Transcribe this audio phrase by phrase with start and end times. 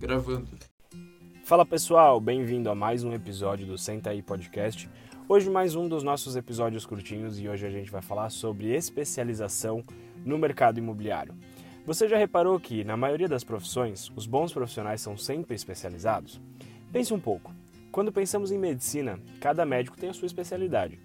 [0.00, 0.48] Gravando.
[1.44, 4.88] Fala pessoal, bem-vindo a mais um episódio do Senta aí Podcast.
[5.28, 9.84] Hoje mais um dos nossos episódios curtinhos e hoje a gente vai falar sobre especialização
[10.24, 11.34] no mercado imobiliário.
[11.84, 16.40] Você já reparou que, na maioria das profissões, os bons profissionais são sempre especializados?
[16.90, 17.54] Pense um pouco.
[17.92, 20.98] Quando pensamos em medicina, cada médico tem a sua especialidade.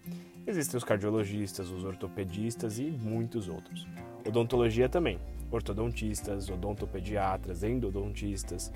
[0.47, 3.87] Existem os cardiologistas, os ortopedistas e muitos outros.
[4.27, 5.19] Odontologia também.
[5.49, 8.71] Ortodontistas, odontopediatras, endodontistas.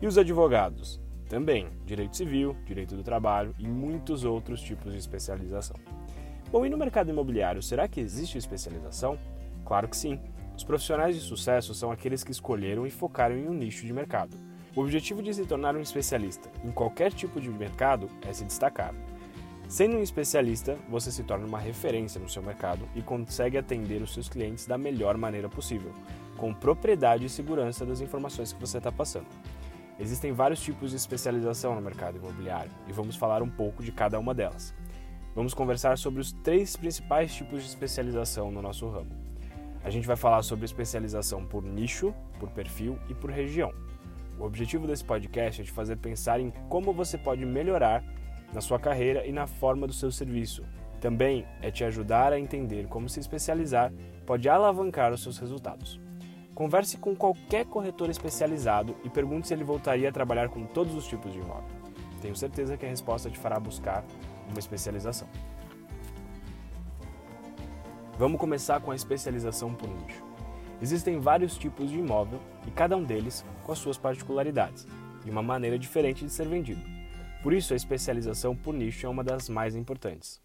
[0.00, 1.00] E os advogados?
[1.26, 1.68] Também.
[1.86, 5.76] Direito civil, direito do trabalho e muitos outros tipos de especialização.
[6.52, 9.18] Bom, e no mercado imobiliário, será que existe especialização?
[9.64, 10.20] Claro que sim.
[10.54, 14.36] Os profissionais de sucesso são aqueles que escolheram e focaram em um nicho de mercado.
[14.74, 18.94] O objetivo de se tornar um especialista em qualquer tipo de mercado é se destacar.
[19.68, 24.14] Sendo um especialista, você se torna uma referência no seu mercado e consegue atender os
[24.14, 25.92] seus clientes da melhor maneira possível,
[26.36, 29.26] com propriedade e segurança das informações que você está passando.
[29.98, 34.20] Existem vários tipos de especialização no mercado imobiliário e vamos falar um pouco de cada
[34.20, 34.72] uma delas.
[35.34, 39.10] Vamos conversar sobre os três principais tipos de especialização no nosso ramo.
[39.82, 43.72] A gente vai falar sobre especialização por nicho, por perfil e por região.
[44.38, 48.04] O objetivo desse podcast é te fazer pensar em como você pode melhorar
[48.56, 50.64] na sua carreira e na forma do seu serviço.
[50.98, 53.92] Também é te ajudar a entender como se especializar
[54.24, 56.00] pode alavancar os seus resultados.
[56.54, 61.06] Converse com qualquer corretor especializado e pergunte se ele voltaria a trabalhar com todos os
[61.06, 61.68] tipos de imóvel.
[62.22, 64.02] Tenho certeza que a resposta te fará buscar
[64.48, 65.28] uma especialização.
[68.18, 70.24] Vamos começar com a especialização por nicho.
[70.80, 74.88] Existem vários tipos de imóvel e cada um deles com as suas particularidades
[75.26, 76.95] e uma maneira diferente de ser vendido.
[77.46, 80.42] Por isso, a especialização por nicho é uma das mais importantes.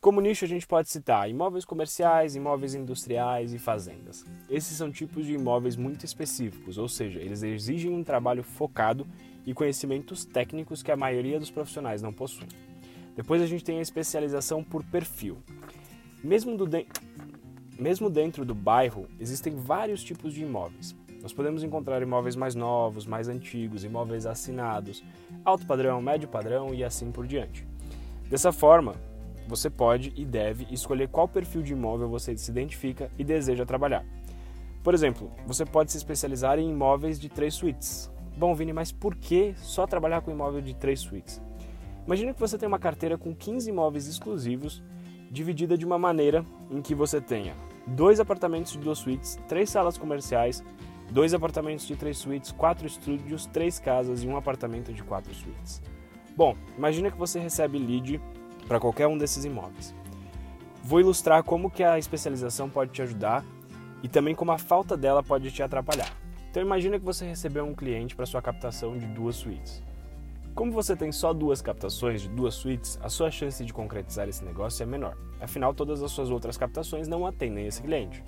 [0.00, 4.24] Como nicho, a gente pode citar imóveis comerciais, imóveis industriais e fazendas.
[4.48, 9.04] Esses são tipos de imóveis muito específicos, ou seja, eles exigem um trabalho focado
[9.44, 12.46] e conhecimentos técnicos que a maioria dos profissionais não possuem.
[13.16, 15.38] Depois a gente tem a especialização por perfil.
[16.22, 16.86] Mesmo, de...
[17.76, 20.94] Mesmo dentro do bairro, existem vários tipos de imóveis.
[21.26, 25.02] Nós podemos encontrar imóveis mais novos, mais antigos, imóveis assinados,
[25.44, 27.66] alto padrão, médio padrão e assim por diante.
[28.30, 28.94] Dessa forma,
[29.48, 34.06] você pode e deve escolher qual perfil de imóvel você se identifica e deseja trabalhar.
[34.84, 38.08] Por exemplo, você pode se especializar em imóveis de três suítes.
[38.36, 41.42] Bom, Vini, mas por que só trabalhar com imóvel de três suítes?
[42.06, 44.80] Imagina que você tem uma carteira com 15 imóveis exclusivos,
[45.28, 49.98] dividida de uma maneira em que você tenha dois apartamentos de duas suítes, três salas
[49.98, 50.62] comerciais,
[51.10, 55.82] dois apartamentos de três suítes, quatro estúdios, três casas e um apartamento de quatro suítes.
[56.36, 58.20] Bom, imagina que você recebe lead
[58.68, 59.94] para qualquer um desses imóveis.
[60.82, 63.44] Vou ilustrar como que a especialização pode te ajudar
[64.02, 66.12] e também como a falta dela pode te atrapalhar.
[66.50, 69.82] Então imagina que você recebeu um cliente para sua captação de duas suítes.
[70.54, 74.42] Como você tem só duas captações de duas suítes, a sua chance de concretizar esse
[74.42, 75.14] negócio é menor.
[75.38, 78.24] Afinal, todas as suas outras captações não atendem esse cliente.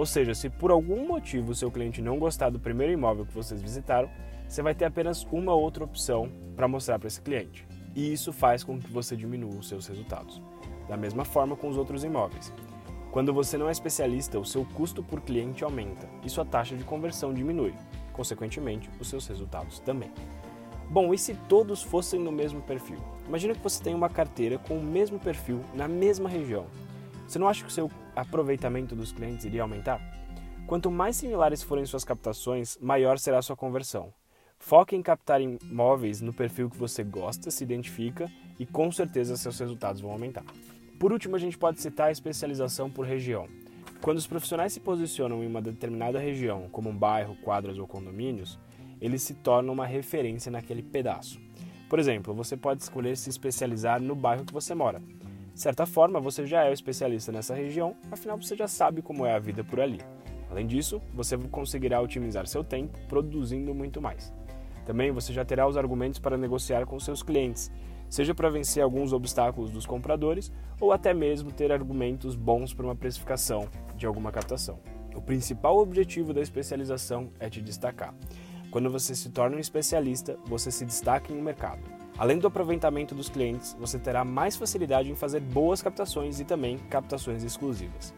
[0.00, 3.34] Ou seja, se por algum motivo o seu cliente não gostar do primeiro imóvel que
[3.34, 4.08] vocês visitaram,
[4.48, 7.68] você vai ter apenas uma outra opção para mostrar para esse cliente.
[7.94, 10.40] E isso faz com que você diminua os seus resultados.
[10.88, 12.50] Da mesma forma com os outros imóveis.
[13.10, 16.82] Quando você não é especialista, o seu custo por cliente aumenta e sua taxa de
[16.82, 17.74] conversão diminui.
[18.14, 20.10] Consequentemente, os seus resultados também.
[20.88, 22.96] Bom, e se todos fossem no mesmo perfil?
[23.28, 26.64] Imagina que você tem uma carteira com o mesmo perfil na mesma região
[27.30, 30.00] você não acha que o seu aproveitamento dos clientes iria aumentar?
[30.66, 34.12] Quanto mais similares forem suas captações, maior será a sua conversão.
[34.58, 39.56] Foque em captar imóveis no perfil que você gosta, se identifica e com certeza seus
[39.60, 40.44] resultados vão aumentar.
[40.98, 43.46] Por último, a gente pode citar a especialização por região.
[44.00, 48.58] Quando os profissionais se posicionam em uma determinada região, como um bairro, quadras ou condomínios,
[49.00, 51.40] eles se tornam uma referência naquele pedaço.
[51.88, 55.00] Por exemplo, você pode escolher se especializar no bairro que você mora.
[55.52, 59.26] De certa forma, você já é o especialista nessa região, afinal você já sabe como
[59.26, 60.00] é a vida por ali.
[60.50, 64.32] Além disso, você conseguirá otimizar seu tempo produzindo muito mais.
[64.84, 67.70] Também você já terá os argumentos para negociar com seus clientes,
[68.08, 72.96] seja para vencer alguns obstáculos dos compradores ou até mesmo ter argumentos bons para uma
[72.96, 74.80] precificação de alguma captação.
[75.14, 78.14] O principal objetivo da especialização é te destacar.
[78.70, 81.99] Quando você se torna um especialista, você se destaca em um mercado.
[82.20, 86.76] Além do aproveitamento dos clientes, você terá mais facilidade em fazer boas captações e também
[86.90, 88.12] captações exclusivas.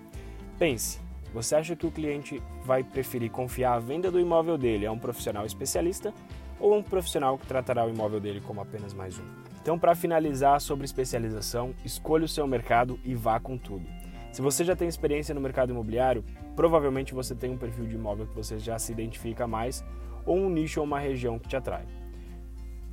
[0.58, 0.98] Pense,
[1.32, 4.98] você acha que o cliente vai preferir confiar a venda do imóvel dele a um
[4.98, 6.12] profissional especialista
[6.58, 9.24] ou a um profissional que tratará o imóvel dele como apenas mais um?
[9.60, 13.86] Então, para finalizar sobre especialização, escolha o seu mercado e vá com tudo.
[14.32, 16.24] Se você já tem experiência no mercado imobiliário,
[16.56, 19.84] provavelmente você tem um perfil de imóvel que você já se identifica mais
[20.26, 22.01] ou um nicho ou uma região que te atrai.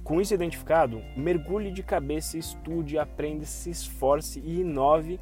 [0.09, 5.19] Com isso identificado, mergulhe de cabeça, estude, aprenda, se esforce e inove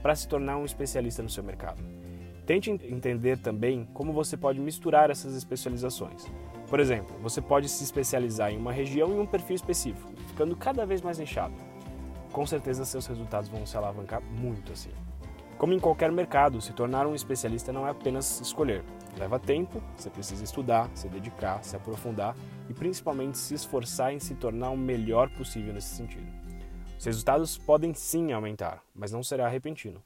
[0.00, 1.82] para se tornar um especialista no seu mercado.
[2.46, 6.24] Tente entender também como você pode misturar essas especializações.
[6.68, 10.86] Por exemplo, você pode se especializar em uma região e um perfil específico, ficando cada
[10.86, 11.54] vez mais nichado.
[12.30, 14.92] Com certeza seus resultados vão se alavancar muito assim.
[15.58, 18.84] Como em qualquer mercado, se tornar um especialista não é apenas escolher.
[19.18, 22.36] Leva tempo, você precisa estudar, se dedicar, se aprofundar
[22.70, 26.26] e principalmente se esforçar em se tornar o melhor possível nesse sentido.
[26.96, 30.00] Os resultados podem sim aumentar, mas não será repentino.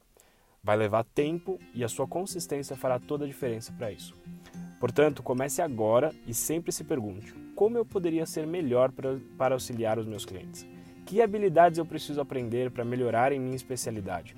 [0.65, 4.15] Vai levar tempo e a sua consistência fará toda a diferença para isso.
[4.81, 10.07] Portanto, comece agora e sempre se pergunte: como eu poderia ser melhor para auxiliar os
[10.07, 10.67] meus clientes?
[11.05, 14.37] Que habilidades eu preciso aprender para melhorar em minha especialidade?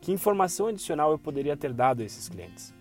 [0.00, 2.72] Que informação adicional eu poderia ter dado a esses clientes?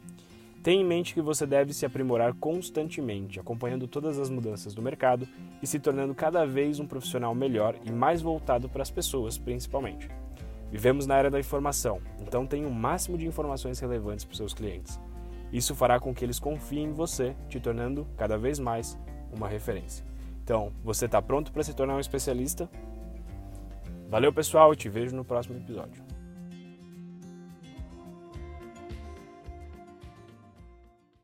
[0.63, 5.27] Tenha em mente que você deve se aprimorar constantemente, acompanhando todas as mudanças do mercado
[5.61, 10.07] e se tornando cada vez um profissional melhor e mais voltado para as pessoas, principalmente.
[10.71, 14.53] Vivemos na era da informação, então tenha o um máximo de informações relevantes para seus
[14.53, 14.97] clientes.
[15.51, 18.97] Isso fará com que eles confiem em você, te tornando cada vez mais
[19.33, 20.05] uma referência.
[20.43, 22.69] Então, você está pronto para se tornar um especialista?
[24.09, 26.12] Valeu, pessoal, te vejo no próximo episódio.